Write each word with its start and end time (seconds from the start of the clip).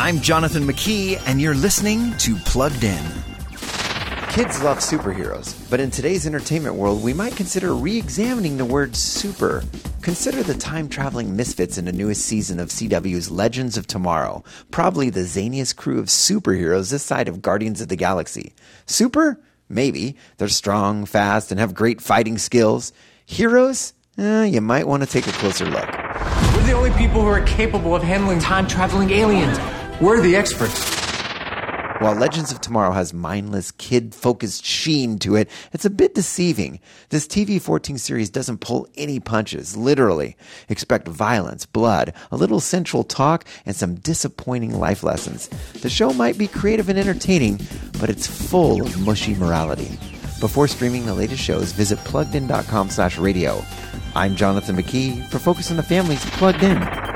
I'm 0.00 0.20
Jonathan 0.20 0.62
McKee, 0.62 1.20
and 1.26 1.40
you're 1.40 1.56
listening 1.56 2.16
to 2.18 2.36
Plugged 2.36 2.84
In. 2.84 3.04
Kids 4.30 4.62
love 4.62 4.78
superheroes, 4.78 5.68
but 5.68 5.80
in 5.80 5.90
today's 5.90 6.24
entertainment 6.24 6.76
world, 6.76 7.02
we 7.02 7.12
might 7.12 7.34
consider 7.34 7.74
re 7.74 7.98
examining 7.98 8.58
the 8.58 8.64
word 8.64 8.94
super. 8.94 9.64
Consider 10.00 10.44
the 10.44 10.54
time 10.54 10.88
traveling 10.88 11.34
misfits 11.34 11.78
in 11.78 11.84
the 11.84 11.92
newest 11.92 12.24
season 12.24 12.60
of 12.60 12.68
CW's 12.68 13.32
Legends 13.32 13.76
of 13.76 13.88
Tomorrow, 13.88 14.44
probably 14.70 15.10
the 15.10 15.22
zaniest 15.22 15.74
crew 15.74 15.98
of 15.98 16.06
superheroes 16.06 16.92
this 16.92 17.02
side 17.02 17.26
of 17.26 17.42
Guardians 17.42 17.80
of 17.80 17.88
the 17.88 17.96
Galaxy. 17.96 18.54
Super? 18.86 19.40
Maybe. 19.68 20.16
They're 20.36 20.46
strong, 20.46 21.06
fast, 21.06 21.50
and 21.50 21.58
have 21.58 21.74
great 21.74 22.00
fighting 22.00 22.38
skills. 22.38 22.92
Heroes? 23.26 23.94
Eh, 24.16 24.44
you 24.44 24.60
might 24.60 24.86
want 24.86 25.02
to 25.02 25.08
take 25.08 25.26
a 25.26 25.32
closer 25.32 25.64
look. 25.64 25.88
We're 26.54 26.66
the 26.66 26.72
only 26.72 26.92
people 26.92 27.20
who 27.20 27.26
are 27.26 27.42
capable 27.42 27.96
of 27.96 28.04
handling 28.04 28.38
time 28.38 28.68
traveling 28.68 29.10
aliens. 29.10 29.58
We're 30.00 30.20
the 30.20 30.36
experts. 30.36 30.94
While 32.00 32.14
Legends 32.14 32.52
of 32.52 32.60
Tomorrow 32.60 32.92
has 32.92 33.12
mindless, 33.12 33.72
kid 33.72 34.14
focused 34.14 34.64
sheen 34.64 35.18
to 35.18 35.34
it, 35.34 35.50
it's 35.72 35.84
a 35.84 35.90
bit 35.90 36.14
deceiving. 36.14 36.78
This 37.08 37.26
TV 37.26 37.60
14 37.60 37.98
series 37.98 38.30
doesn't 38.30 38.58
pull 38.60 38.86
any 38.96 39.18
punches, 39.18 39.76
literally. 39.76 40.36
Expect 40.68 41.08
violence, 41.08 41.66
blood, 41.66 42.14
a 42.30 42.36
little 42.36 42.60
sensual 42.60 43.02
talk, 43.02 43.44
and 43.66 43.74
some 43.74 43.96
disappointing 43.96 44.78
life 44.78 45.02
lessons. 45.02 45.48
The 45.82 45.90
show 45.90 46.12
might 46.12 46.38
be 46.38 46.46
creative 46.46 46.88
and 46.88 46.96
entertaining, 46.96 47.58
but 47.98 48.08
it's 48.08 48.28
full 48.28 48.80
of 48.86 49.00
mushy 49.00 49.34
morality. 49.34 49.98
Before 50.38 50.68
streaming 50.68 51.06
the 51.06 51.14
latest 51.14 51.42
shows, 51.42 51.72
visit 51.72 51.98
pluggedin.com 52.00 52.90
slash 52.90 53.18
radio. 53.18 53.64
I'm 54.14 54.36
Jonathan 54.36 54.76
McKee 54.76 55.26
for 55.26 55.40
Focus 55.40 55.72
on 55.72 55.76
the 55.76 55.82
Family's 55.82 56.24
Plugged 56.36 56.62
In. 56.62 57.07